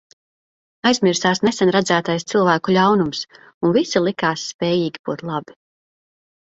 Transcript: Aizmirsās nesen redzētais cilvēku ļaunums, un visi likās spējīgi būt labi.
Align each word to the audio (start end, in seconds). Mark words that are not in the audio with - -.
Aizmirsās 0.91 1.41
nesen 1.47 1.73
redzētais 1.75 2.25
cilvēku 2.33 2.75
ļaunums, 2.79 3.23
un 3.69 3.79
visi 3.79 4.05
likās 4.09 4.51
spējīgi 4.55 5.09
būt 5.11 5.29
labi. 5.33 5.63